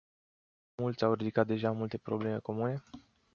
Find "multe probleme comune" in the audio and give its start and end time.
1.77-2.83